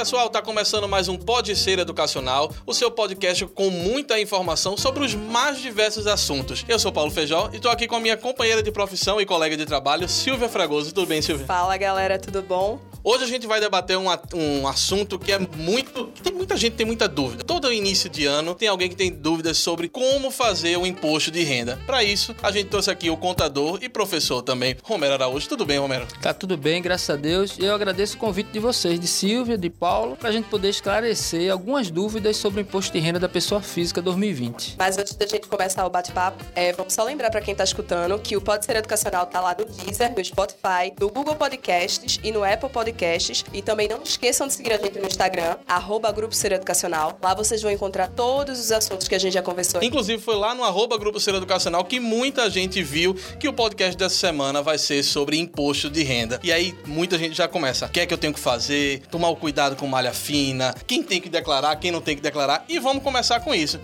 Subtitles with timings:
[0.00, 5.04] Pessoal, está começando mais um Pode Ser Educacional, o seu podcast com muita informação sobre
[5.04, 6.64] os mais diversos assuntos.
[6.66, 9.58] Eu sou Paulo Feijó e estou aqui com a minha companheira de profissão e colega
[9.58, 10.94] de trabalho, Silvia Fragoso.
[10.94, 11.44] Tudo bem, Silvia?
[11.44, 12.80] Fala galera, tudo bom?
[13.02, 16.06] Hoje a gente vai debater um, um assunto que é muito.
[16.22, 17.42] Tem muita gente que tem muita dúvida.
[17.42, 21.42] Todo início de ano tem alguém que tem dúvidas sobre como fazer o imposto de
[21.42, 21.78] renda.
[21.86, 25.48] Para isso, a gente trouxe aqui o contador e professor também, Romero Araújo.
[25.48, 26.06] Tudo bem, Romero?
[26.20, 27.58] Tá tudo bem, graças a Deus.
[27.58, 31.50] Eu agradeço o convite de vocês, de Silvia, de Paulo, para a gente poder esclarecer
[31.50, 34.76] algumas dúvidas sobre o imposto de renda da pessoa física 2020.
[34.78, 38.16] Mas antes da gente começar o bate-papo, é, vamos só lembrar para quem tá escutando
[38.18, 42.30] que o Pode Ser Educacional tá lá no Deezer, no Spotify, no Google Podcasts e
[42.30, 43.44] no Apple Podcasts.
[43.52, 47.18] E também não esqueçam de seguir a gente no Instagram, arroba Grupo Ser Educacional.
[47.20, 49.82] Lá vocês vão encontrar todos os assuntos que a gente já conversou.
[49.82, 53.96] Inclusive, foi lá no arroba Grupo Ser Educacional que muita gente viu que o podcast
[53.96, 56.38] dessa semana vai ser sobre imposto de renda.
[56.44, 57.86] E aí, muita gente já começa.
[57.86, 59.02] O que é que eu tenho que fazer?
[59.10, 60.74] Tomar o cuidado com malha fina?
[60.86, 61.74] Quem tem que declarar?
[61.76, 62.64] Quem não tem que declarar?
[62.68, 63.80] E vamos começar com isso.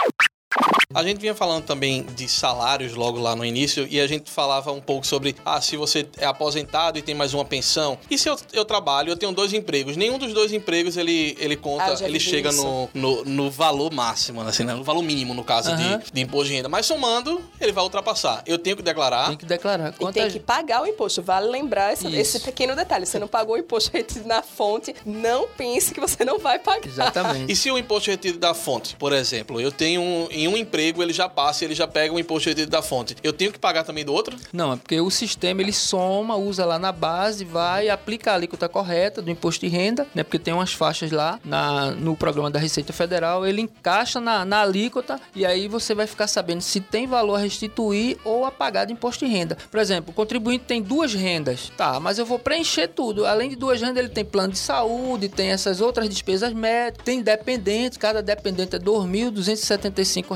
[0.94, 4.70] A gente vinha falando também de salários logo lá no início e a gente falava
[4.72, 7.98] um pouco sobre ah, se você é aposentado e tem mais uma pensão.
[8.10, 9.96] E se eu, eu trabalho, eu tenho dois empregos.
[9.96, 14.42] Nenhum dos dois empregos ele, ele conta, Ah, ele chega no, no, no valor máximo,
[14.42, 14.74] assim, né?
[14.74, 15.98] no valor mínimo, no caso Aham.
[16.04, 16.68] de, de imposto de renda.
[16.68, 18.42] Mas somando, ele vai ultrapassar.
[18.46, 19.28] Eu tenho que declarar.
[19.28, 19.94] Tem que declarar.
[19.94, 21.22] E Quanto tem a- que pagar o imposto.
[21.22, 22.16] Vale lembrar esse, Isso.
[22.16, 23.06] esse pequeno detalhe.
[23.06, 26.86] Você não pagou o imposto retido na fonte, não pense que você não vai pagar.
[26.86, 27.50] Exatamente.
[27.50, 31.02] E se o imposto retido da fonte, por exemplo, eu tenho um, em um emprego,
[31.02, 33.16] ele já passa, ele já pega o imposto retido da fonte.
[33.22, 34.36] Eu tenho que pagar também do outro?
[34.52, 38.68] Não, é porque o sistema ele soma, usa lá na base, vai, aplica a alíquota
[38.68, 40.22] correta do imposto de renda, né?
[40.22, 44.62] Porque tem umas faixas lá na, no programa da Receita Federal, ele encaixa na, na
[44.62, 48.84] alíquota e aí você vai ficar sabendo se tem valor a restituir ou a pagar
[48.84, 49.56] de imposto de renda.
[49.70, 53.26] Por exemplo, o contribuinte tem duas rendas, tá, mas eu vou preencher tudo.
[53.26, 57.22] Além de duas rendas, ele tem plano de saúde, tem essas outras despesas médicas, tem
[57.22, 58.84] dependentes, cada dependente é R$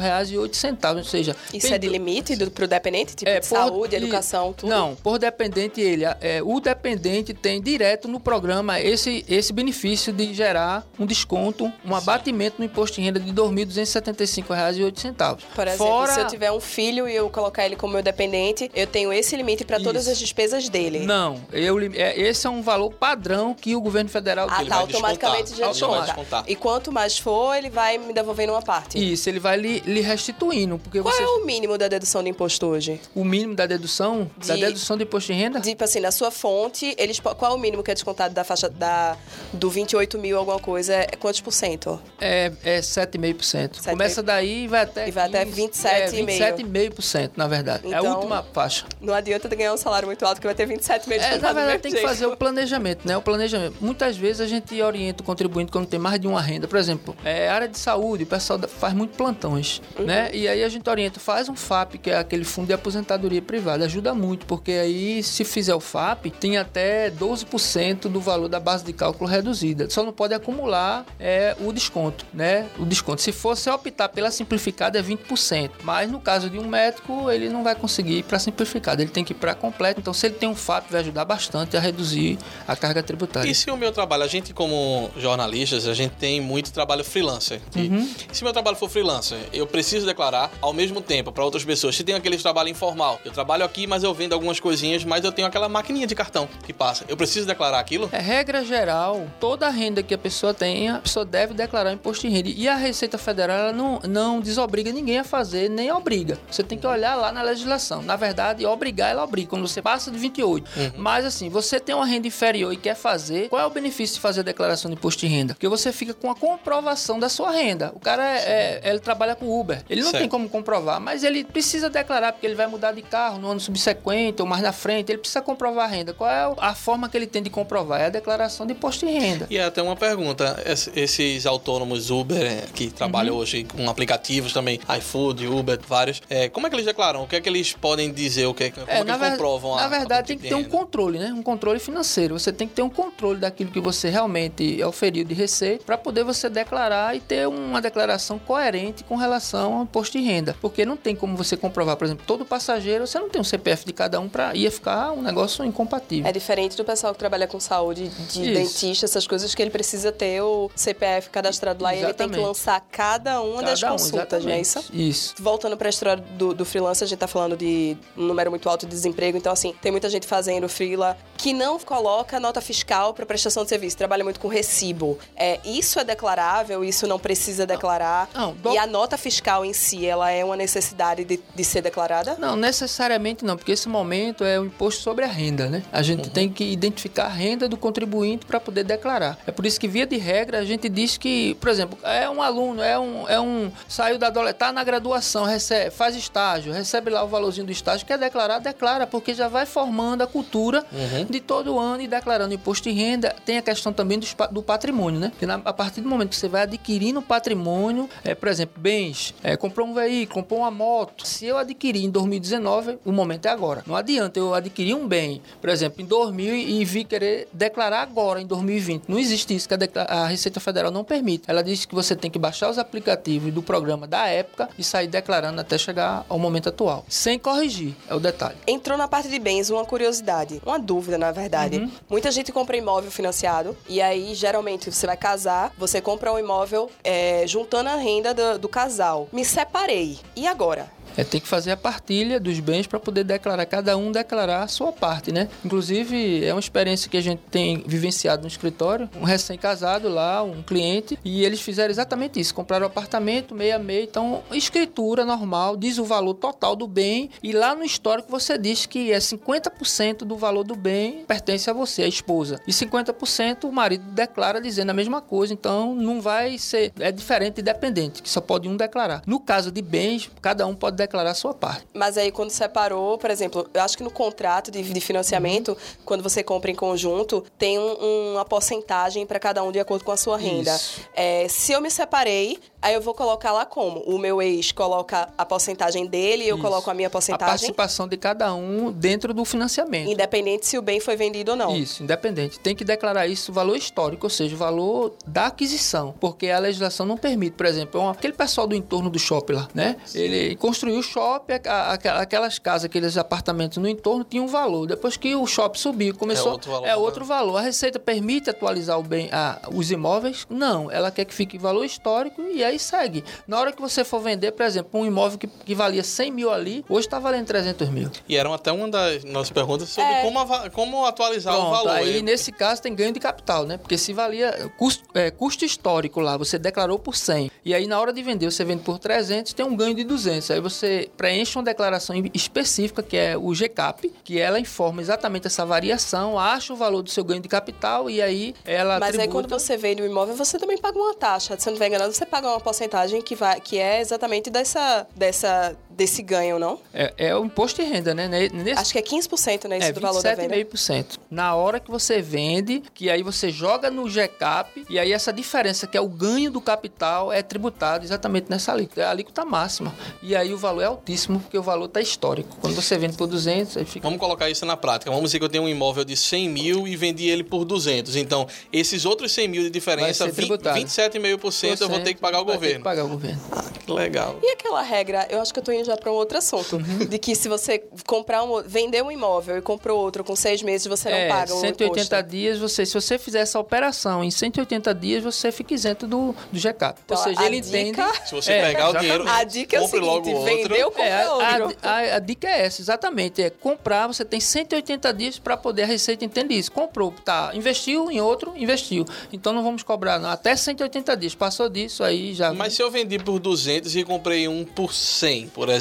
[0.00, 3.14] 2.275,08, ou seja, Isso é de limite do, pro dependente?
[3.14, 4.68] Tipo, é, de por- saúde, e- educação, tudo?
[4.68, 10.32] Não, por dependente ele, é, o dependente tem direto no programa esse, esse benefício de
[10.34, 15.38] gerar um desconto, um abatimento no imposto de renda de R$ 2.275,08.
[15.54, 16.12] Por exemplo, Fora...
[16.12, 19.36] se eu tiver um filho e eu colocar ele como meu dependente, eu tenho esse
[19.36, 21.00] limite para todas as despesas dele.
[21.00, 25.52] Não, eu, é, esse é um valor padrão que o governo federal Ah, tá, automaticamente
[25.52, 25.66] descontar.
[25.66, 26.04] já desconta.
[26.06, 26.44] descontar.
[26.46, 28.98] E quanto mais for, ele vai me devolvendo uma parte.
[29.12, 32.28] Isso, ele vai lhe, lhe restituindo, porque Qual você, é o mínimo da dedução de
[32.28, 33.00] imposto hoje?
[33.14, 36.30] o mínimo da dedução, da De- dedução de imposto de renda, Tipo assim, na sua
[36.30, 39.16] fonte, eles, qual é o mínimo que é descontado da faixa da,
[39.52, 40.92] do 28 mil alguma coisa?
[40.94, 42.00] É quantos por cento?
[42.20, 43.82] é, é 7,5%.
[43.90, 45.86] Começa daí e vai até E vai até 15, 27,5%.
[45.86, 46.10] É,
[46.52, 47.86] 27,5%, na verdade.
[47.86, 48.86] é a Então- última faixa.
[49.00, 51.52] Não adianta ganhar um salário muito alto que vai ter 27 mil É, descontado na
[51.60, 52.08] verdade, tem que jeito.
[52.08, 53.16] fazer o planejamento, né?
[53.16, 53.76] O planejamento.
[53.80, 56.66] Muitas vezes a gente orienta o contribuinte quando tem mais de uma renda.
[56.66, 60.30] Por exemplo, é, área de saúde, o pessoal da- faz muito plantões, né?
[60.32, 63.84] E aí a gente orienta, faz um FAP, que é aquele fundo de aposentadoria privada.
[63.84, 68.84] Ajuda muito, porque aí, se fizer o FAP, tem até 12% do valor da base
[68.84, 69.88] de cálculo reduzida.
[69.90, 72.66] Só não pode acumular é, o desconto, né?
[72.78, 73.22] O desconto.
[73.22, 75.70] Se fosse optar pela simplificada, é 20%.
[75.82, 79.02] Mas no caso de um médico, ele não vai conseguir ir para simplificada.
[79.02, 80.00] Ele tem que ir para completa.
[80.00, 83.50] Então, se ele tem um FAP, vai ajudar bastante a reduzir a carga tributária.
[83.50, 87.60] E se o meu trabalho, a gente como jornalistas, a gente tem muito trabalho freelancer.
[87.74, 88.08] Uhum.
[88.32, 91.96] Se meu trabalho for freelancer, eu preciso declarar ao mesmo tempo para outras pessoas.
[91.96, 95.32] Se tem aquele trabalho informal, eu trabalho aqui, mas eu vendo algumas coisinhas, mas eu
[95.32, 97.04] tenho aquela maquininha de cartão que passa.
[97.08, 98.08] Eu preciso declarar aquilo?
[98.12, 102.34] É regra geral, toda renda que a pessoa tenha, a pessoa deve declarar imposto de
[102.34, 102.48] renda.
[102.48, 106.38] E a Receita Federal ela não, não desobriga ninguém a fazer, nem obriga.
[106.50, 108.02] Você tem que olhar lá na legislação.
[108.02, 110.70] Na verdade, obrigar, ela obriga, quando você passa de 28.
[110.96, 114.20] Mas assim, você tem uma renda inferior e quer fazer, qual é o benefício de
[114.20, 115.54] fazer a declaração de imposto de renda?
[115.54, 117.92] Porque você fica com a comprovação da sua renda.
[117.94, 119.82] O cara é, é- ele trabalha com Uber.
[119.88, 120.20] Ele não Certo.
[120.22, 123.60] tem como comprovar, mas ele precisa declarar, porque ele vai mudar de carro no ano
[123.60, 125.10] subsequente ou mais na frente.
[125.12, 126.12] Ele precisa comprovar a renda.
[126.14, 128.00] Qual é a forma que ele tem de comprovar?
[128.00, 129.46] É a declaração de imposto de renda.
[129.50, 133.40] E é até uma pergunta: es- esses autônomos Uber eh, que trabalham Uhum.
[133.40, 137.22] hoje com aplicativos também, iFood, Uber, vários, eh, como é que eles declaram?
[137.24, 138.46] O que é que eles podem dizer?
[138.46, 140.36] O que é, como é, que na, eles ver- comprovam a na a verdade, tem
[140.36, 141.32] fonte que de ter um controle, né?
[141.32, 142.38] Um controle financeiro.
[142.38, 146.24] Você tem que ter um controle daquilo que você realmente oferiu de receita para poder
[146.24, 150.56] você declarar e ter uma declaração coerente com relação ao imposto de renda.
[150.60, 153.84] Porque não tem como você comprovar, por exemplo, todo passageiro, você não tem um CPF
[153.84, 156.28] de cada um para ia ficar um negócio incompatível.
[156.28, 158.52] É diferente do pessoal que trabalha com saúde, de Isso.
[158.54, 162.34] dentista, essas coisas, que ele precisa ter o CPF cadastrado lá e ele tem que
[162.36, 162.46] Exatamente.
[162.46, 164.78] lançar cada uma das Cada um, consultas, não é isso?
[164.78, 165.08] exatamente.
[165.08, 165.34] Isso.
[165.38, 168.68] Voltando para a história do, do freelancer, a gente tá falando de um número muito
[168.68, 173.12] alto de desemprego, então assim, tem muita gente fazendo freela que não coloca nota fiscal
[173.14, 175.18] para prestação de serviço, trabalha muito com recibo.
[175.36, 178.28] É, isso é declarável, isso não precisa declarar.
[178.34, 181.82] Não, do- E a nota fiscal em si, ela é uma necessidade de, de ser
[181.82, 182.36] declarada?
[182.38, 185.82] Não, necessariamente não, porque esse momento é o imposto sobre a renda, né?
[185.92, 189.36] A gente tem que identificar a renda do contribuinte para poder declarar.
[189.44, 192.40] É por isso que, via de regra, a gente diz que, por exemplo, é um
[192.40, 197.10] aluno, é um, é um saiu da adolescência, tá na graduação, recebe, faz estágio, recebe
[197.10, 200.84] lá o valorzinho do estágio, quer declarar, declara, porque já vai formando a cultura
[201.28, 203.34] de todo ano e declarando imposto de renda.
[203.44, 205.30] Tem a questão também do, do patrimônio, né?
[205.30, 209.15] Porque na- a partir do momento que você vai adquirindo patrimônio, é, por exemplo, bens,
[209.42, 211.26] é, comprou um veículo, comprou uma moto.
[211.26, 213.82] Se eu adquirir em 2019, o momento é agora.
[213.86, 218.40] Não adianta eu adquirir um bem, por exemplo, em 2000 e vir querer declarar agora,
[218.40, 219.04] em 2020.
[219.08, 221.44] Não existe isso, que a, a Receita Federal não permite.
[221.46, 225.06] Ela diz que você tem que baixar os aplicativos do programa da época e sair
[225.06, 227.04] declarando até chegar ao momento atual.
[227.08, 228.56] Sem corrigir, é o detalhe.
[228.66, 231.78] Entrou na parte de bens uma curiosidade, uma dúvida, na verdade.
[231.78, 231.90] Uhum.
[232.08, 236.90] Muita gente compra imóvel financiado e aí, geralmente, você vai casar, você compra um imóvel
[237.02, 239.05] é, juntando a renda do, do casal.
[239.32, 240.18] Me separei.
[240.34, 240.95] E agora?
[241.16, 244.68] É, tem que fazer a partilha dos bens para poder declarar, cada um declarar a
[244.68, 245.48] sua parte, né?
[245.64, 249.08] Inclusive, é uma experiência que a gente tem vivenciado no escritório.
[249.18, 253.78] Um recém-casado lá, um cliente, e eles fizeram exatamente isso: compraram um apartamento meio a
[253.78, 254.04] meio.
[254.04, 258.84] Então, escritura normal, diz o valor total do bem, e lá no histórico você diz
[258.84, 263.72] que é 50% do valor do bem pertence a você, a esposa, e 50% o
[263.72, 265.52] marido declara dizendo a mesma coisa.
[265.52, 266.92] Então, não vai ser.
[267.00, 269.22] É diferente de dependente, que só pode um declarar.
[269.26, 271.86] No caso de bens, cada um pode declarar a sua parte.
[271.94, 275.76] Mas aí, quando separou, por exemplo, eu acho que no contrato de, de financiamento, Uhum.
[276.04, 280.12] quando você compra em conjunto, tem um- uma porcentagem para cada um de acordo com
[280.12, 280.76] a sua renda.
[281.14, 284.00] É, se eu me separei, aí eu vou colocar lá como?
[284.00, 286.64] O meu ex coloca a porcentagem dele e eu Isso.
[286.64, 290.10] coloco a minha A porcentagem, participação de cada um dentro do financiamento.
[290.10, 291.74] independente se o bem foi vendido ou não.
[291.76, 292.58] Isso, independente.
[292.60, 297.04] Tem que declarar isso valor histórico, ou seja, o valor da aquisição, porque a legislação
[297.06, 299.96] não permite, por exemplo, um- aquele pessoal do entorno do shopping lá, né?
[300.14, 304.48] Ele construiu o shopping, a- a- aquela- aquelas casas, aqueles apartamentos no entorno tinham um
[304.48, 304.86] valor.
[304.86, 306.96] Depois que o shopping subiu, começou É outro valor, é né?
[306.96, 307.56] outro valor.
[307.56, 310.46] A Receita permite atualizar o bem, a- os imóveis?
[310.48, 313.24] Não, ela quer que fique valor histórico e aí segue.
[313.46, 316.50] Na hora que você for vender, por exemplo, um imóvel que, que valia 100 mil
[316.50, 318.10] ali, hoje está valendo 300 mil.
[318.28, 320.22] E era até uma das nossas perguntas sobre É.
[320.22, 321.90] como, como atualizar o Pronto, valor.
[321.90, 323.76] aí nesse caso tem ganho de capital, né?
[323.78, 327.50] Porque se valia custo, é, custo histórico lá, você declarou por 100.
[327.64, 330.50] E aí na hora de vender, você vende por 300, tem um ganho de 200.
[330.50, 335.64] Aí você preenche uma declaração específica, que é o GCAP, que ela informa exatamente essa
[335.66, 339.32] variação, acha o valor do seu ganho de capital e aí ela Mas aí tributa-
[339.48, 341.56] quando você vende o imóvel, você também paga uma taxa.
[341.58, 345.06] Se eu não estiver enganado, você paga uma porcentagem que, vai, que é exatamente dessa,
[345.14, 346.78] dessa, desse ganho, não?
[346.92, 348.28] É, é o imposto de renda, né?
[348.28, 349.78] Ne- Nesse, Acho que é 15%, né?
[349.78, 350.54] Isso É, do valor da venda.
[350.54, 351.18] 27,5%.
[351.30, 355.86] Na hora que você vende, que aí você joga no GCAP, e aí essa diferença,
[355.86, 359.00] que é o ganho do capital, é tributado exatamente nessa alíquota.
[359.00, 359.94] É a alíquota máxima.
[360.22, 362.56] E aí o valor é altíssimo, porque o valor está histórico.
[362.60, 364.06] Quando você vende por 200, aí fica...
[364.06, 365.10] Vamos colocar isso na prática.
[365.10, 368.16] Vamos dizer que eu tenho um imóvel de 100 mil e vendi ele por 200.
[368.16, 370.78] Então, esses outros 100 mil de diferença, ser 20 tributado.
[370.78, 372.78] 27,5% eu vou ter que pagar o vai ter governo.
[372.78, 373.40] que pagar o governo.
[373.84, 374.38] Que legal.
[374.42, 377.06] E aquela regra, eu acho que eu tô indo já para um outro assunto, Uhum.
[377.06, 380.86] de que se você comprar um, vender um imóvel e comprou outro com seis meses,
[380.86, 382.22] você não é, paga o 180 imposto.
[382.30, 386.58] dias, você, se você fizer essa operação em 180 dias, você fica isento do, do
[386.58, 387.00] GCAP.
[387.04, 388.26] Então, Ou seja, a ele dica- entende...
[388.28, 390.68] Se você É, pegar o dinheiro, A dica é o compre logo seguinte, outro.
[390.74, 391.32] vendeu, compra É, a,
[391.64, 391.78] outro.
[391.82, 393.42] a- a dica é essa, exatamente.
[393.42, 396.72] É comprar, você tem 180 dias para poder a Receita entender isso.
[396.72, 399.04] Comprou, tá, investiu em outro, investiu.
[399.32, 401.34] Então não vamos cobrar não, até 180 dias.
[401.34, 402.52] Passou disso aí já.
[402.52, 405.75] Mas se eu vendi por 200 e comprei um por 100, por exemplo,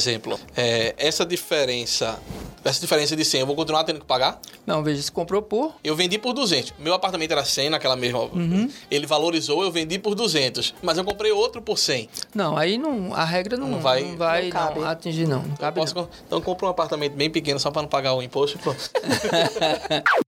[0.55, 2.19] é, essa diferença
[2.63, 4.39] essa diferença de 100, eu vou continuar tendo que pagar?
[4.65, 5.75] Não, veja, se comprou por.
[5.83, 6.73] Eu vendi por 200.
[6.79, 8.21] Meu apartamento era 100 naquela mesma.
[8.21, 8.67] Uhum.
[8.89, 10.73] Ele valorizou, eu vendi por 200.
[10.81, 12.09] Mas eu comprei outro por 100.
[12.33, 15.43] Não, aí não, a regra não, Não não vai- vai, Não não atingir, não.
[15.43, 18.23] Não Eu cabe, posso então compra um apartamento bem pequeno só para não pagar o
[18.23, 18.57] imposto.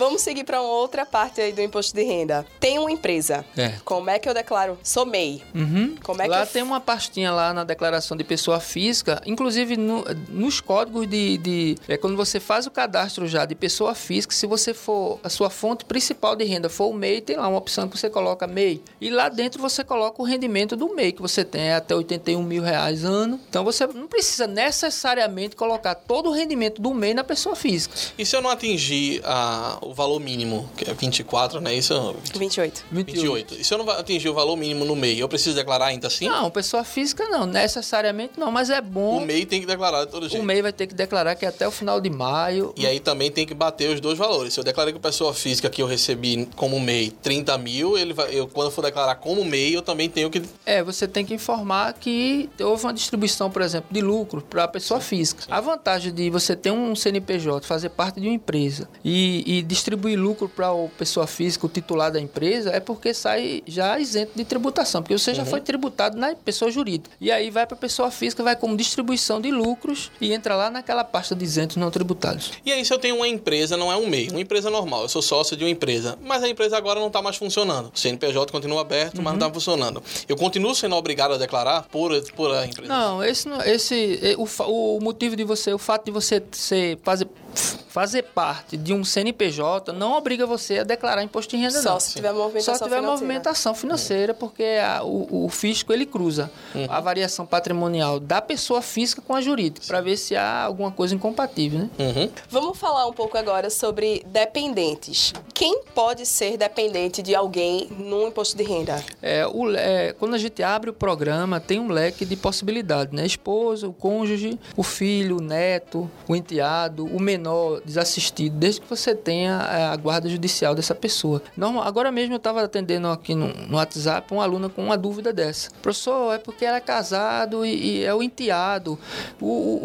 [0.00, 2.46] Vamos seguir para uma outra parte aí do imposto de renda.
[2.58, 3.44] Tem uma empresa.
[3.54, 3.74] É.
[3.84, 4.78] Como é que eu declaro?
[4.82, 5.42] Sou MEI.
[5.54, 5.94] Uhum.
[6.02, 9.76] Como é que lá eu- tem uma pastinha lá na declaração de pessoa física, inclusive
[9.76, 14.34] no- nos códigos de, de- é, quando você faz o cadastro já de pessoa física,
[14.34, 17.58] se você for a sua fonte principal de renda for o MEI, tem lá uma
[17.58, 21.20] opção que você coloca MEI e lá dentro você coloca o rendimento do MEI que
[21.20, 23.38] você tem é até 81 mil reais ano.
[23.50, 27.94] Então você não precisa necessariamente colocar todo o rendimento do MEI na pessoa física.
[28.18, 31.74] E se eu não atingir ah, o valor mínimo, que é 24, né?
[31.74, 32.84] Isso 28.
[32.92, 33.54] 28.
[33.54, 36.28] E se eu não atingir o valor mínimo no MEI, eu preciso declarar ainda assim?
[36.28, 39.18] Não, pessoa física não, necessariamente não, mas é bom.
[39.18, 40.40] O MEI tem que declarar de todo jeito.
[40.40, 42.72] O MEI vai ter que declarar que é até o final de maio.
[42.76, 44.54] E aí também tem que bater os dois valores.
[44.54, 48.32] Se eu declarei com pessoa física que eu recebi como MEI 30 mil, ele vai,
[48.32, 50.40] eu, quando eu for declarar como MEI, eu também tenho que.
[50.64, 54.68] É, você tem que informar que houve uma distribuição, por exemplo, de lucro para a
[54.68, 55.42] pessoa física.
[55.50, 60.18] A vantagem de você ter um CNPJ, fazer parte de uma empresa e, e distribuir
[60.18, 64.44] lucro para a pessoa física, o titular da empresa, é porque sai já isento de
[64.44, 67.10] tributação, porque você já foi tributado na pessoa jurídica.
[67.20, 70.70] E aí vai para a pessoa física, vai como distribuição de lucros e entra lá
[70.70, 72.52] naquela pasta de isentos não tributados.
[72.64, 75.08] E aí, se eu tenho uma empresa, não é um MEI, uma empresa normal, eu
[75.08, 77.90] sou sócio de uma empresa, mas a empresa agora não está mais funcionando.
[77.94, 80.02] O CNPJ continua aberto, mas não está funcionando.
[80.28, 82.88] Eu continuo sendo obrigado a declarar por, por a empresa.
[82.88, 88.22] Não, esse, esse o, o motivo de você, o fato de você ser, fazer, fazer
[88.22, 92.00] parte de um CNPJ não obriga você a declarar imposto de renda, Só não.
[92.00, 93.10] se tiver movimentação Só tiver financeira.
[93.12, 96.50] movimentação financeira, porque a- o, o fisco ele cruza
[96.88, 101.14] a variação patrimonial da pessoa física com a jurídica, para ver se há alguma coisa
[101.16, 101.90] incompatível, né?
[101.98, 102.30] Uhum.
[102.48, 105.32] Vamos falar um pouco agora sobre dependentes.
[105.52, 109.04] Quem pode ser dependente de alguém no imposto de renda?
[109.20, 113.26] É, o é, quando a gente abre o programa, tem um leque de possibilidades, né?
[113.26, 117.39] Esposa, o cônjuge, o filho, o neto, o enteado, o menor
[117.84, 121.42] desassistido, desde que você tenha é, a guarda judicial dessa pessoa.
[121.56, 125.32] Normal, agora mesmo eu estava atendendo aqui no, no WhatsApp uma aluna com uma dúvida
[125.32, 125.70] dessa.
[125.82, 128.98] Professor, é porque ela é casado e, e é o enteado.
[129.40, 129.76] O, o,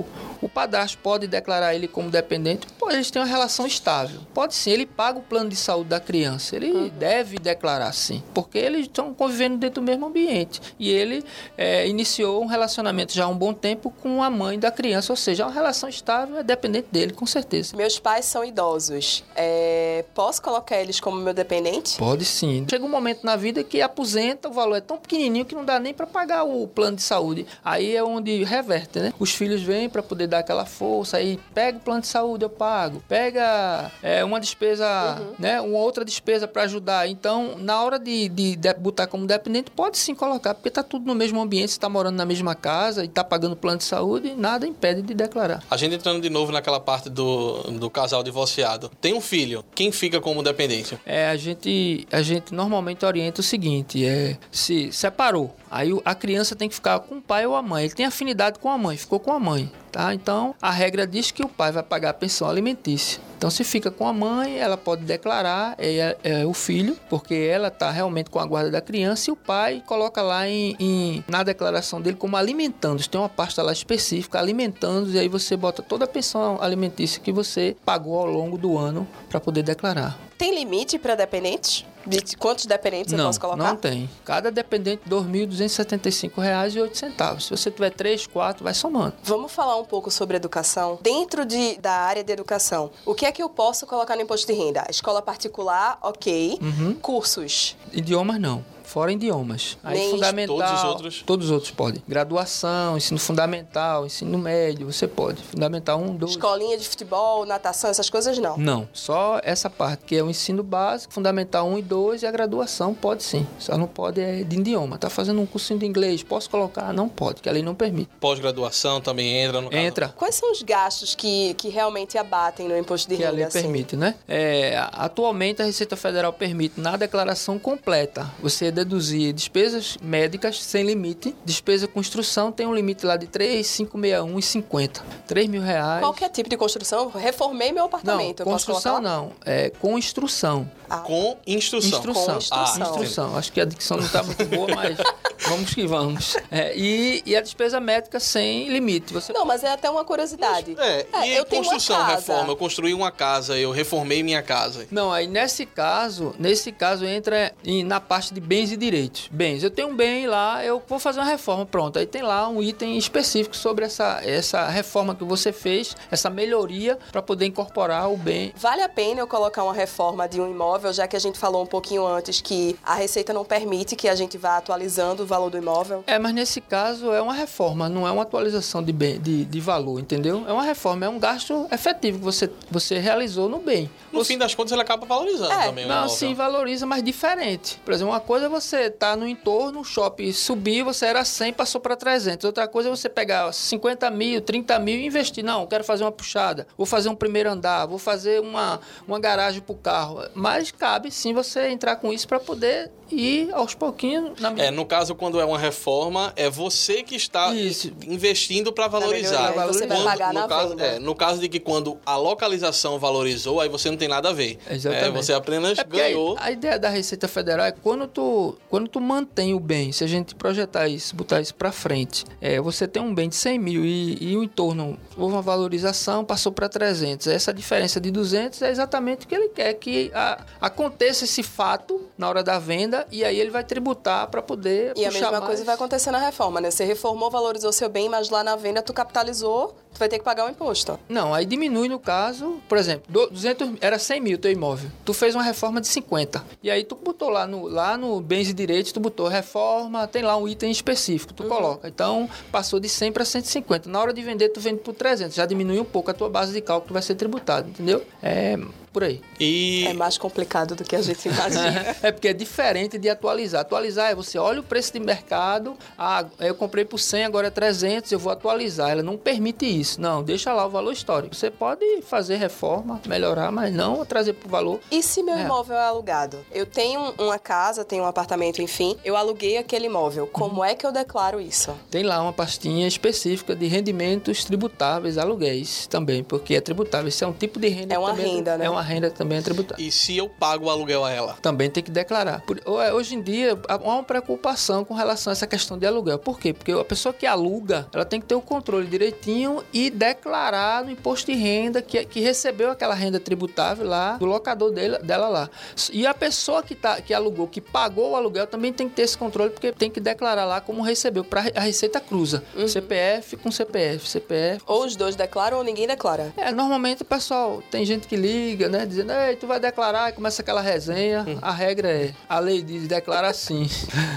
[0.00, 0.06] o,
[0.42, 2.66] o padrasto pode declarar ele como dependente?
[2.78, 4.20] Pô, eles têm uma relação estável.
[4.32, 6.56] Pode sim, ele paga o plano de saúde da criança.
[6.56, 10.60] Ele deve declarar sim, porque eles estão convivendo dentro do mesmo ambiente.
[10.78, 11.24] E ele
[11.56, 15.16] é, iniciou um relacionamento já há um bom tempo com a mãe da criança, ou
[15.16, 17.76] seja, é uma relação estável, é dependente dele, com certeza.
[17.76, 19.24] Meus pais são idosos.
[19.34, 21.98] É, posso colocar eles como meu dependente?
[21.98, 22.66] Pode sim.
[22.68, 25.78] Chega um momento na vida que aposenta, o valor é tão pequenininho que não dá
[25.78, 27.46] nem para pagar o plano de saúde.
[27.64, 29.12] Aí é onde reverte, né?
[29.18, 32.50] Os filhos vêm para poder dar aquela força, aí pega o plano de saúde, eu
[32.50, 33.02] pago.
[33.08, 35.60] Pega é, uma despesa, né?
[35.60, 37.08] Uma outra despesa para ajudar.
[37.08, 41.06] Então, na hora de, de, de botar como dependente, pode sim colocar, porque tá tudo
[41.06, 44.34] no mesmo ambiente, você tá morando na mesma casa e tá pagando plano de saúde,
[44.36, 45.62] nada impede de declarar.
[45.70, 48.90] A gente entrando de novo naquela parte do, do casal divorciado.
[49.00, 50.98] Tem um filho, quem fica como dependente?
[51.04, 56.54] É, a gente, a gente normalmente orienta o seguinte, é, se separou, aí a criança
[56.54, 57.84] tem que ficar com o pai ou a mãe.
[57.84, 60.14] Ele tem afinidade com a mãe, ficou com a mãe, tá?
[60.14, 63.20] Então, a regra diz que o pai vai pagar a pensão alimentícia.
[63.36, 67.68] Então, se fica com a mãe, ela pode declarar é, é, o filho, porque ela
[67.68, 71.42] está realmente com a guarda da criança, e o pai coloca lá em, em- na
[71.42, 73.06] declaração dele como alimentando.
[73.06, 77.32] Tem uma pasta lá específica, alimentando, e aí você bota toda a pensão alimentícia que
[77.32, 80.18] você pagou ao longo do ano para poder declarar.
[80.38, 81.84] Tem limite para dependentes?
[82.06, 83.62] De quantos dependentes eu não, posso colocar?
[83.62, 84.08] não tem.
[84.24, 87.40] Cada dependente, R$ 2.275,08.
[87.40, 89.14] Se você tiver 3, 4, vai somando.
[89.22, 90.98] Vamos falar um pouco sobre educação.
[91.02, 94.46] Dentro de, da área de educação, o que é que eu posso colocar no imposto
[94.46, 94.84] de renda?
[94.88, 96.58] Escola particular, ok.
[96.60, 96.94] Uhum.
[96.94, 97.76] Cursos.
[97.92, 98.64] Idiomas, não.
[98.84, 99.76] Fora idiomas.
[99.82, 100.56] Aí Nem fundamental.
[100.56, 101.22] todos os outros?
[101.26, 102.02] Todos os outros podem.
[102.06, 105.42] Graduação, ensino fundamental, ensino médio, você pode.
[105.42, 106.32] Fundamental 1, 2.
[106.32, 108.56] Escolinha de futebol, natação, essas coisas não.
[108.56, 112.30] Não, só essa parte que é o ensino básico, fundamental 1 e 2 e a
[112.30, 113.46] graduação pode sim.
[113.58, 114.98] Só não pode é de idioma.
[114.98, 116.92] Tá fazendo um cursinho de inglês, posso colocar?
[116.92, 118.10] Não pode, que a lei não permite.
[118.20, 119.82] Pós-graduação também entra no caso.
[119.82, 120.08] Entra.
[120.08, 123.36] Quais são os gastos que, que realmente abatem no imposto de que a renda?
[123.36, 123.62] lei assim?
[123.62, 124.14] permite, né?
[124.28, 131.34] É, atualmente a Receita Federal permite na declaração completa você deduzir despesas médicas sem limite.
[131.44, 135.02] Despesa com construção tem um limite lá de 3, 561 e 50.
[135.26, 136.00] 3 mil reais.
[136.00, 138.40] Qualquer tipo de construção, reformei meu apartamento.
[138.40, 139.32] Não, eu posso construção não.
[139.44, 140.70] É com instrução.
[140.90, 141.88] Ah, Com instrução.
[141.88, 142.24] Instrução.
[142.34, 142.58] Com instrução.
[142.86, 143.36] Ah, Instrução.
[143.38, 144.98] Acho que a dicção não está muito boa, mas
[145.48, 146.36] vamos que vamos.
[146.50, 149.12] É, e, e a despesa médica sem limite.
[149.14, 150.76] Você Não, mas é até uma curiosidade.
[150.78, 152.16] É, e eu tenho uma construção, casa.
[152.16, 152.52] reforma.
[152.52, 154.86] Eu construí uma casa, eu reformei minha casa.
[154.90, 159.28] Não, aí nesse caso, nesse caso entra em- na parte de bens e direitos.
[159.30, 161.98] Bens, eu tenho um bem lá, eu vou fazer uma reforma, pronto.
[161.98, 166.98] Aí tem lá um item específico sobre essa, essa reforma que você fez, essa melhoria
[167.12, 168.52] para poder incorporar o bem.
[168.56, 171.62] Vale a pena eu colocar uma reforma de um imóvel, já que a gente falou
[171.62, 175.50] um pouquinho antes que a Receita não permite que a gente vá atualizando o valor
[175.50, 176.04] do imóvel?
[176.06, 179.60] É, mas nesse caso é uma reforma, não é uma atualização de, bem, de, de
[179.60, 180.44] valor, entendeu?
[180.46, 183.90] É uma reforma, é um gasto efetivo que você, você realizou no bem.
[184.12, 186.16] No Você- fim das contas, ele acaba valorizando É, também o Não, imóvel.
[186.16, 187.80] sim, valoriza, mas diferente.
[187.84, 191.52] Por exemplo, uma coisa é você tá no entorno, o shopping subir, você era 100,
[191.52, 192.44] passou para 300.
[192.44, 195.44] Outra coisa é você pegar 50 mil, 30 mil e investir.
[195.44, 199.60] Não, quero fazer uma puxada, vou fazer um primeiro andar, vou fazer uma, uma garagem
[199.60, 200.20] para o carro.
[200.34, 204.86] Mas cabe sim você entrar com isso para poder ir aos pouquinhos na É, no
[204.86, 207.92] caso, quando é uma reforma, é você que está Isso.
[208.06, 209.50] investindo para valorizar.
[209.50, 212.16] melhoria, você vai Quando- pagar no na caso, é, no caso de que quando a
[212.16, 214.58] localização valorizou, aí você não tem nada a ver.
[214.70, 215.06] Exatamente.
[215.06, 216.36] É, você apenas É ganhou.
[216.38, 220.02] A, a ideia da Receita Federal é quando tu, quando tu mantém o bem, se
[220.04, 223.58] a gente projetar isso, botar isso para frente, é, você tem um bem de 100
[223.58, 227.26] mil e, e o entorno houve uma valorização, passou para 300.
[227.26, 232.08] Essa diferença de 200 é exatamente o que ele quer, que a- aconteça esse fato
[232.18, 235.44] na hora da venda e aí ele vai tributar para poder E a mesma mais.
[235.44, 236.70] coisa vai acontecer na reforma, né?
[236.70, 240.24] Você reformou, valorizou seu bem, mas lá na venda tu capitalizou, tu vai ter que
[240.24, 240.98] pagar o imposto.
[241.08, 244.90] Não, aí diminui no caso, por exemplo, do- 200, era 100 mil teu imóvel.
[245.04, 246.44] Tu fez uma reforma de 50.
[246.62, 250.22] E aí tu botou lá no, lá no bens e direitos, tu botou reforma, tem
[250.22, 251.88] lá um item específico, tu coloca.
[251.88, 253.88] Então, passou de 100 para 150.
[253.88, 255.34] Na hora de vender, tu vende por 300.
[255.34, 258.02] Já diminui um pouco a tua base de cálculo que vai ser tributado, entendeu?
[258.22, 258.58] É
[258.94, 259.20] por aí.
[259.40, 261.96] E É mais complicado do que a gente imagina.
[262.02, 263.62] É porque é diferente de atualizar.
[263.62, 267.50] Atualizar é você olha o preço de mercado, ah, eu comprei por 100, agora é
[267.50, 268.90] 300, eu vou atualizar.
[268.90, 270.00] Ela não permite isso.
[270.00, 271.34] Não, deixa lá o valor histórico.
[271.34, 274.80] Você pode fazer reforma, melhorar, mas não trazer para o valor.
[274.90, 275.42] E se meu É.
[275.42, 276.38] imóvel é alugado?
[276.52, 280.26] Eu tenho uma casa, tenho um apartamento, enfim, eu aluguei aquele imóvel.
[280.28, 281.74] Como é que eu declaro isso?
[281.90, 287.08] Tem lá uma pastinha específica de rendimentos tributáveis, aluguéis também, porque é tributável.
[287.08, 287.94] Isso é um tipo de renda.
[287.94, 288.66] É uma também renda, né?
[288.66, 289.84] É uma renda também é tributável.
[289.84, 291.36] E se eu pago o aluguel a ela?
[291.42, 292.40] Também tem que declarar.
[292.42, 296.18] Por- é, Hoje em dia, há uma preocupação com relação a essa questão de aluguel.
[296.18, 296.52] Por quê?
[296.52, 300.90] Porque a pessoa que aluga, ela tem que ter o controle direitinho e declarar no
[300.90, 305.50] imposto de renda que, que recebeu aquela renda tributável lá do locador dele, dela lá.
[305.92, 309.02] E a pessoa que, tá, que alugou, que pagou o aluguel, também tem que ter
[309.02, 311.24] esse controle, porque tem que declarar lá como recebeu.
[311.24, 312.42] Pra, a Receita cruza.
[312.68, 314.62] CPF com CPF, CPF.
[314.66, 316.32] Ou os dois declaram ou ninguém declara.
[316.36, 318.86] É, normalmente o pessoal, tem gente que liga, né?
[318.86, 321.24] Dizendo, ei, tu vai declarar, e começa aquela resenha.
[321.40, 323.68] A regra é, a lei diz, declara sim.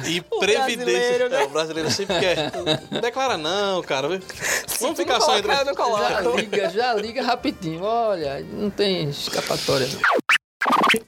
[0.06, 0.78] E O previdência.
[0.78, 1.42] brasileiro, né?
[1.42, 2.52] É, o brasileiro sempre quer.
[3.02, 4.08] Declara, não, cara.
[4.08, 4.22] Vamos
[4.80, 5.52] tu ficar só entre.
[5.54, 7.84] Já liga, já liga rapidinho.
[7.84, 9.88] Olha, não tem escapatória.
[9.88, 10.27] não.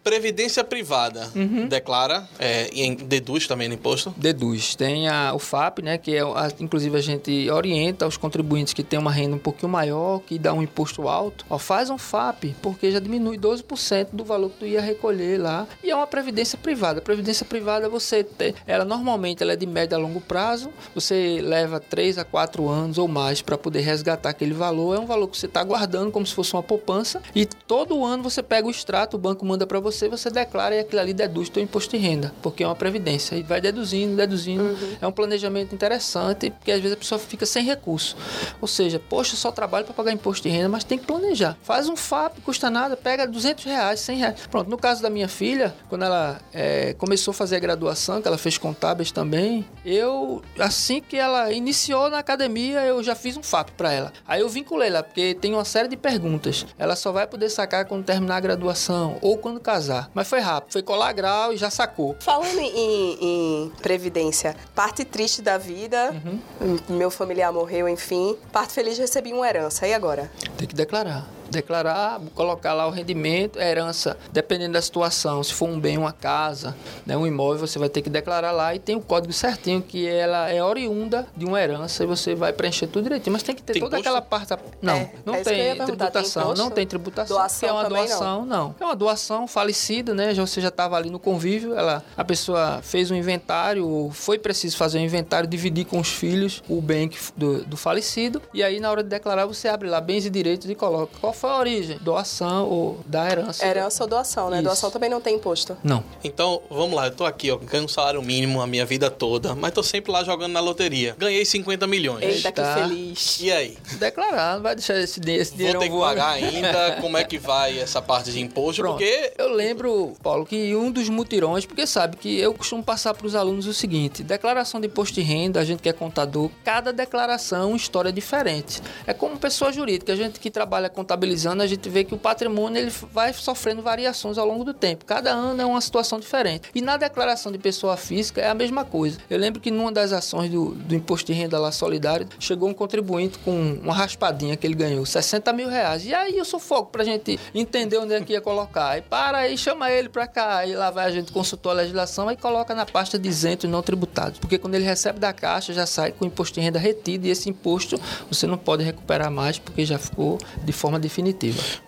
[0.04, 1.30] Previdência privada.
[1.36, 1.68] Uhum.
[1.68, 2.28] Declara.
[2.38, 4.14] É, e deduz também no imposto.
[4.18, 4.76] Deduz.
[4.76, 5.98] Tem a, o FAP, né?
[5.98, 9.72] Que é, a- inclusive a gente orienta os contribuintes que têm uma renda um pouquinho
[9.72, 11.46] maior, que dá um imposto alto.
[11.50, 15.68] Ó, faz um FAP, porque já diminui 12% do valor que tu ia recolher lá.
[15.84, 17.02] E é uma previdência privada.
[17.02, 18.54] Previdência privada, você tem.
[18.66, 20.70] Ela normalmente ela é de médio a longo prazo.
[20.96, 24.96] Você leva 3 a 4 anos ou mais para poder resgatar aquele valor.
[24.96, 27.22] É um valor que você está guardando como se fosse uma poupança.
[27.36, 30.80] E todo ano você pega o extrato, o banco manda para você, você declara e
[30.80, 33.36] aquilo ali deduz teu imposto de renda, porque é uma previdência.
[33.36, 34.76] E vai deduzindo, deduzindo.
[35.00, 38.18] É um planejamento interessante, porque às vezes a pessoa fica sem recurso.
[38.60, 41.56] Ou seja, poxa, só trabalho para pagar imposto de renda, mas tem que planejar.
[41.62, 44.48] Faz um FAP, custa nada, pega 200 reais, 100 reais.
[44.50, 48.28] Pronto, no caso da minha filha, quando ela é, começou a fazer a graduação, que
[48.28, 53.44] ela fez contábeis também, eu, assim que ela iniciou na academia, eu já fiz um
[53.44, 54.14] FAP para ela.
[54.28, 56.66] Aí eu vinculei lá, porque tem uma série de perguntas.
[56.78, 60.10] Ela só vai poder sacar quando terminar a graduação ou quando casar.
[60.14, 62.16] Mas foi rápido, foi colar grau e já sacou.
[62.20, 66.14] Falando em, em previdência, parte triste da vida,
[66.60, 66.80] Uhum.
[66.90, 68.36] meu familiar morreu, enfim.
[68.52, 69.88] Parte feliz, recebi uma herança.
[69.88, 70.32] E agora?
[70.58, 71.26] Tem que declarar.
[71.50, 76.12] Declarar, colocar lá o rendimento, a herança, dependendo da situação, se for um bem, uma
[76.12, 79.82] casa, né, um imóvel, você vai ter que declarar lá e tem o código certinho
[79.82, 83.56] que ela é oriunda de uma herança e você vai preencher tudo direitinho, mas tem
[83.56, 84.10] que ter Tem toda imposto?
[84.10, 84.54] aquela parte.
[84.82, 87.84] Não, É, não é tem perguntar, tem tributação, não tem tributação, Doação que é uma
[87.84, 88.08] também não?
[88.08, 88.76] doação, não.
[88.80, 90.34] É uma doação falecida, né?
[90.34, 94.78] Já você já estava ali no convívio, ela a pessoa fez um inventário, foi preciso
[94.78, 98.90] fazer um inventário, dividir com os filhos o bem do, do falecido e aí na
[98.92, 101.98] hora de declarar você abre lá bens e direitos e coloca qual foi a origem,
[102.02, 103.66] doação ou da herança.
[103.66, 104.58] Herança ou doação, né?
[104.58, 104.66] Isso.
[104.66, 105.78] Doação também não tem imposto.
[105.84, 106.04] Não.
[106.24, 109.56] Então, vamos lá, eu tô aqui, ó, ganho um salário mínimo a minha vida toda,
[109.56, 111.16] mas tô sempre lá jogando na loteria.
[111.18, 112.24] Ganhei 50 milhões.
[112.24, 113.40] Eita, que feliz.
[113.40, 113.78] E aí?
[113.98, 116.98] Declarar, não vai deixar esse, esse Vou dinheiro ter que pagar ainda?
[117.02, 118.82] Como é que vai essa parte de imposto?
[118.82, 118.98] Pronto.
[118.98, 123.26] Porque Eu lembro, Paulo, que um dos mutirões, porque sabe que eu costumo passar para
[123.26, 126.92] os alunos o seguinte: declaração de imposto de renda, a gente que é contador, cada
[126.92, 128.82] declaração é uma história diferente.
[129.08, 130.90] É como pessoa jurídica, a gente que trabalha
[131.30, 135.06] contabilizando, a gente vê que o patrimônio ele vai sofrendo variações ao longo do tempo.
[135.06, 136.70] Cada ano é uma situação diferente.
[136.74, 139.20] E na declaração de pessoa física é a mesma coisa.
[139.30, 142.74] Eu lembro que numa das ações do, do imposto de renda lá solidário, chegou um
[142.74, 146.06] contribuinte com uma raspadinha que ele ganhou, 60 mil reais.
[146.06, 148.98] E aí eu sufoco pra gente entender onde é que ia colocar.
[148.98, 150.58] E para aí, chama ele pra cá.
[150.58, 153.82] Aí lá vai a gente consultou a legislação e coloca na pasta de isentos não
[153.82, 154.40] tributados.
[154.40, 157.30] Porque quando ele recebe da caixa, já sai com o imposto de renda retido e
[157.30, 161.19] esse imposto você não pode recuperar mais porque já ficou de forma definitiva.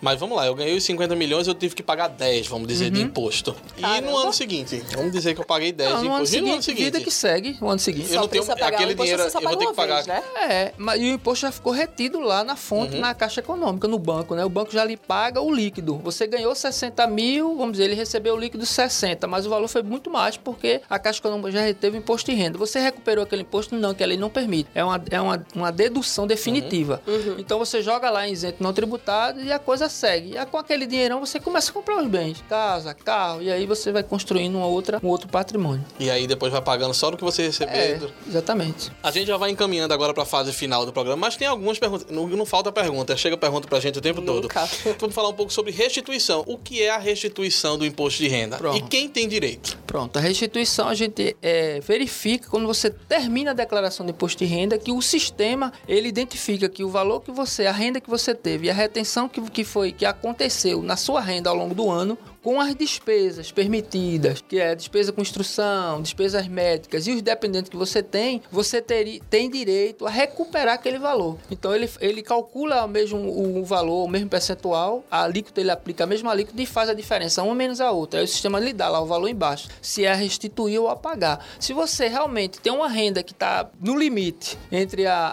[0.00, 2.90] Mas vamos lá, eu ganhei os 50 milhões, eu tive que pagar 10, vamos dizer,
[2.90, 3.54] de imposto.
[3.76, 4.10] E Caramba.
[4.10, 4.82] no ano seguinte?
[4.94, 6.36] Vamos dizer que eu paguei 10 Não, de no ano imposto.
[6.36, 7.04] E no ano seguinte, vida seguinte?
[7.04, 8.08] que segue, o ano seguinte.
[8.08, 9.94] Eu Só não tenho aquele dinheiro, você só eu vou ter que pagar.
[9.96, 10.22] vez, né?
[10.40, 13.98] É, mas e o imposto já ficou retido lá na fonte, na Caixa Econômica, no
[13.98, 14.44] banco, né?
[14.44, 15.98] O banco já lhe paga o líquido.
[15.98, 19.82] Você ganhou 60 mil, vamos dizer, ele recebeu o líquido 60, mas o valor foi
[19.82, 22.58] muito mais porque a Caixa Econômica já reteve o imposto de renda.
[22.58, 23.74] Você recuperou aquele imposto?
[23.76, 24.68] Não, que a lei não permite.
[24.74, 27.00] É uma, é uma, uma dedução definitiva.
[27.38, 28.72] Então você joga lá em isento não
[29.30, 30.36] e a coisa segue.
[30.36, 33.92] E com aquele dinheirão você começa a comprar os bens, casa, carro, e aí você
[33.92, 35.84] vai construindo uma outra, um outro patrimônio.
[35.98, 37.72] E aí depois vai pagando só do que você receber.
[37.72, 38.90] É, exatamente.
[39.02, 42.06] A gente já vai encaminhando agora pra fase final do programa, mas tem algumas perguntas.
[42.10, 44.66] Não, não falta pergunta, chega pergunta pra gente o tempo Nunca.
[44.66, 44.72] todo.
[44.98, 46.44] Vamos falar um pouco sobre restituição.
[46.46, 48.56] O que é a restituição do imposto de renda?
[48.56, 48.76] Pronto.
[48.76, 49.78] E quem tem direito?
[49.86, 54.44] Pronto, a restituição a gente é, verifica quando você termina a declaração de imposto de
[54.44, 58.34] renda que o sistema ele identifica que o valor que você, a renda que você
[58.34, 61.90] teve e a retenção que, que foi que aconteceu na sua renda ao longo do
[61.90, 67.70] ano com as despesas permitidas, que é despesa com instrução, despesas médicas e os dependentes
[67.70, 71.38] que você tem, você teri, tem direito a recuperar aquele valor.
[71.50, 73.18] Então ele, ele calcula o mesmo
[73.60, 76.94] o valor, o mesmo percentual, a alíquota ele aplica a mesma alíquota e faz a
[76.94, 78.18] diferença, uma menos a outra.
[78.20, 81.46] Aí o sistema lhe dá lá o valor embaixo, se é restituir ou a pagar.
[81.60, 85.32] Se você realmente tem uma renda que está no limite entre a,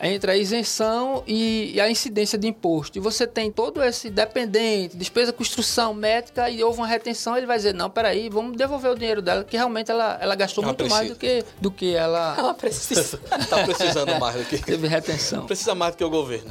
[0.00, 4.10] a- entre a isenção e, e a incidência de imposto, e você tem todo esse
[4.10, 8.56] dependente, despesa com instrução médica e houve uma retenção, ele vai dizer, não, peraí, vamos
[8.56, 11.70] devolver o dinheiro dela, que realmente ela, ela gastou Ela muito mais do que, do
[11.70, 13.18] que ela Ela precisa.
[13.48, 14.58] tá precisando mais do que.
[14.64, 15.46] teve retenção.
[15.46, 16.50] Precisa mais do que o governo.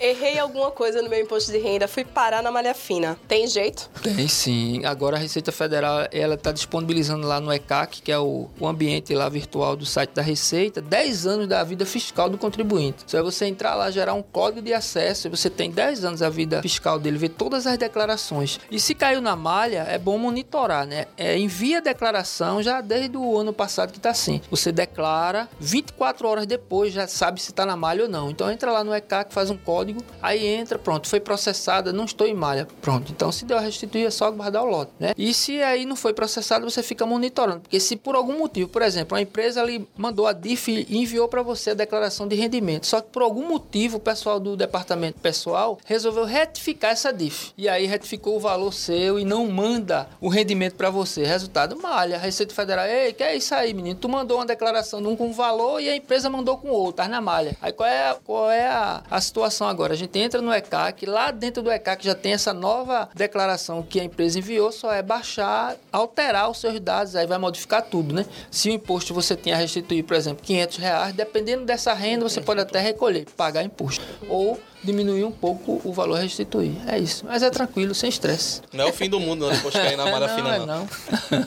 [0.00, 3.16] Errei alguma coisa no meu imposto de renda, fui parar na malha fina.
[3.28, 3.88] Tem jeito?
[4.02, 4.84] Tem sim.
[4.84, 9.14] Agora a Receita Federal ela está disponibilizando lá no ECAC, que é o, o ambiente
[9.14, 13.04] lá virtual do site da Receita, 10 anos da vida fiscal do contribuinte.
[13.06, 16.20] Só é você entrar lá, gerar um código de acesso e você tem 10 anos
[16.20, 18.60] da vida fiscal dele, ver todas as declarações.
[18.70, 21.06] E se caiu na malha, é bom monitorar, né?
[21.16, 24.40] É, envia declaração já desde o ano passado que está assim.
[24.48, 28.30] Você declara, 24 horas depois já sabe se está na malha ou não.
[28.30, 32.28] Então entra lá no ECAC, faz um código, aí entra, pronto, foi processada, não estou
[32.28, 32.68] em malha.
[32.80, 35.14] Pronto, então se deu a restituir é só guardar o lote, né?
[35.18, 38.82] E se aí não foi processado, você fica monitorando, porque se por algum motivo, por
[38.82, 42.86] exemplo, a empresa ali mandou a DIF e enviou para você a declaração de rendimento,
[42.86, 47.52] só que por algum motivo o pessoal do departamento pessoal resolveu retificar essa DIF.
[47.58, 51.24] E aí retificou o valor seu e não manda o rendimento para você.
[51.24, 52.18] Resultado, malha.
[52.18, 53.98] Receita Federal, ei, que é isso aí, menino?
[53.98, 57.08] Tu mandou uma declaração de um com valor e a empresa mandou com outro, tá
[57.08, 57.56] na malha.
[57.60, 59.94] Aí qual é, qual é a, a situação agora?
[59.94, 63.98] A gente entra no ECAC, lá dentro do ECAC já tem essa nova declaração que
[63.98, 68.26] a empresa enviou, só é baixar, alterar os seus dados, aí vai modificar tudo, né?
[68.50, 72.40] Se o imposto você tinha a restituir, por exemplo, 500 reais, dependendo dessa renda, você
[72.40, 74.04] pode até recolher, pagar imposto.
[74.28, 76.72] Ou diminuir um pouco o valor a restituir.
[76.86, 77.24] É isso.
[77.26, 78.62] Mas é tranquilo, sem estresse.
[78.72, 80.58] Não é o fim do mundo, não, depois de cair na malha não, fina, é
[80.60, 80.66] não.
[80.66, 80.88] não.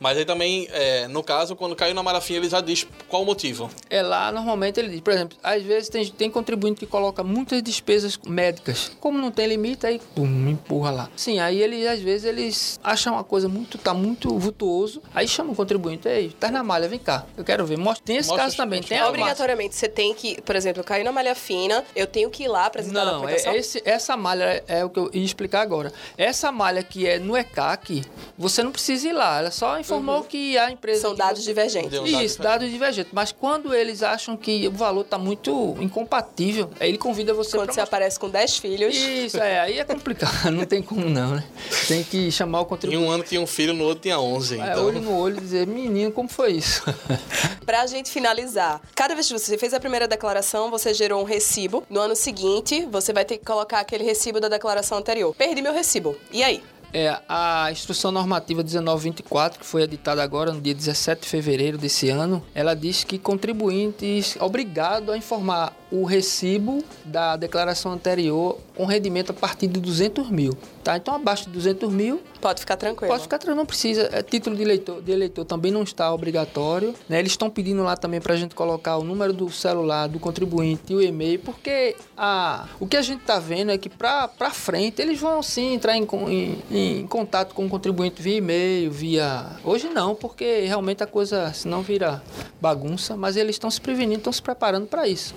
[0.00, 3.22] Mas aí também, é, no caso, quando caiu na malha fina, ele já diz qual
[3.22, 3.70] o motivo.
[3.88, 7.62] É lá, normalmente ele diz, por exemplo, às vezes tem, tem contribuinte que coloca muitas
[7.62, 8.90] despesas médicas.
[9.00, 11.10] Como não tem limite, aí pum, empurra lá.
[11.16, 15.52] Sim, aí eles, às vezes, eles acham uma coisa muito, tá muito vultuoso, aí chama
[15.52, 17.78] o contribuinte, ei, tá na malha, vem cá, eu quero ver.
[17.78, 19.02] Mostra, tem esse Mostra caso os- também, tem.
[19.02, 22.66] Obrigatoriamente, você tem que, por exemplo, caiu na malha fina, eu tenho que ir lá
[22.66, 23.52] apresentar a Não, é, aplicação?
[23.52, 25.92] é esse- essa malha é, é o que eu ia explicar agora.
[26.16, 28.04] Essa malha que é no ECAC,
[28.38, 29.38] você não precisa ir lá.
[29.38, 31.02] Ela só informou que a empresa.
[31.02, 31.98] São dados você- divergentes.
[31.98, 33.12] Um dado Isso, dados divergentes.
[33.12, 37.66] Mas quando eles acham que o valor está muito incompatível, aí ele convida você Quando
[37.66, 38.94] para você aparece com 10 filhos.
[38.96, 41.44] Isso, é, aí é complicado, não tem como não, né?
[41.88, 43.02] Tem que chamar o Em contribuinte.
[43.04, 44.58] um ano tinha um filho, no outro tinha 11.
[44.60, 46.82] É, Então, olho no olho e dizer, menino, como foi isso?
[47.64, 51.82] Pra gente finalizar, cada vez que você fez a primeira declaração, você gerou um recibo.
[51.88, 52.33] No ano seguinte,
[52.90, 55.34] você vai ter que colocar aquele recibo da declaração anterior.
[55.34, 56.16] Perdi meu recibo.
[56.32, 56.62] E aí?
[56.96, 62.08] É, a Instrução Normativa 1924, que foi editada agora no dia 17 de fevereiro desse
[62.08, 69.30] ano, ela diz que contribuintes obrigado a informar o recibo da declaração anterior com rendimento
[69.30, 70.56] a partir de 200 mil.
[70.82, 70.96] Tá?
[70.96, 73.10] Então, abaixo de 200 mil, Pode ficar tranquilo.
[73.10, 74.10] Pode ficar tranquilo, não precisa.
[74.12, 76.94] É, título de eleitor, de eleitor também não está obrigatório.
[77.08, 77.18] né?
[77.18, 80.92] Eles estão pedindo lá também para a gente colocar o número do celular do contribuinte
[80.92, 85.00] e o e-mail, porque a, o que a gente está vendo é que para frente
[85.00, 89.46] eles vão sim entrar em, em, em contato com o contribuinte via e-mail, via.
[89.64, 92.22] Hoje não, porque realmente a coisa senão vira
[92.60, 95.34] bagunça, mas eles estão se prevenindo, estão se preparando para isso.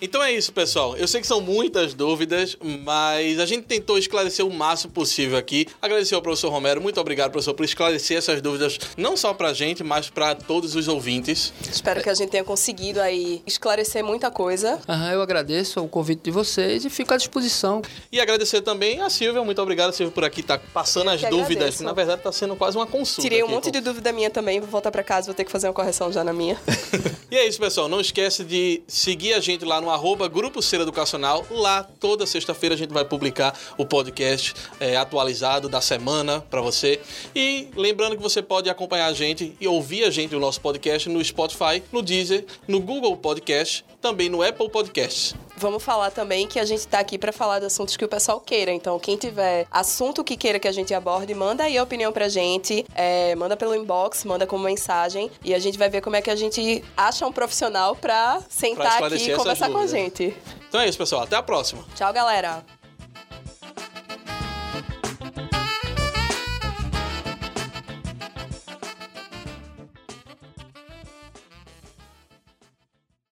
[0.00, 0.96] Então é isso, pessoal.
[0.96, 5.66] Eu sei que são muitas dúvidas, mas a gente tentou esclarecer o máximo possível aqui.
[5.80, 6.80] Agradecer ao professor Romero.
[6.80, 10.88] Muito obrigado, professor, por esclarecer essas dúvidas, não só pra gente, mas pra todos os
[10.88, 11.52] ouvintes.
[11.70, 14.80] Espero que a gente tenha conseguido aí esclarecer muita coisa.
[14.88, 17.82] Aham, eu agradeço o convite de vocês e fico à disposição.
[18.10, 19.42] E agradecer também a Silvia.
[19.42, 21.56] Muito obrigado, Silvia, por aqui estar passando as dúvidas.
[21.56, 21.84] agradeço.
[21.84, 23.22] Na verdade, tá sendo quase uma consulta.
[23.22, 23.54] Tirei um aqui.
[23.54, 24.60] monte de dúvida minha também.
[24.60, 26.58] Vou voltar pra casa, vou ter que fazer uma correção já na minha.
[27.30, 27.88] E é isso, pessoal.
[27.88, 31.46] Não esquece de seguir a gente lá no arroba Grupo Ser Educacional.
[31.50, 37.00] Lá, toda sexta-feira, a gente vai publicar o podcast é, atualizado da semana para você.
[37.34, 41.08] E lembrando que você pode acompanhar a gente e ouvir a gente, o nosso podcast,
[41.08, 45.34] no Spotify, no Deezer, no Google Podcast, também no Apple Podcasts.
[45.56, 48.40] Vamos falar também que a gente tá aqui pra falar de assuntos que o pessoal
[48.40, 48.72] queira.
[48.72, 52.28] Então, quem tiver assunto que queira que a gente aborde, manda aí a opinião pra
[52.28, 52.84] gente.
[52.94, 55.30] É, manda pelo inbox, manda como mensagem.
[55.44, 58.86] E a gente vai ver como é que a gente acha um profissional pra sentar
[58.86, 60.36] aqui esclarecer e conversar com a gente.
[60.68, 61.22] Então é isso, pessoal.
[61.22, 61.84] Até a próxima.
[61.94, 62.79] Tchau, galera!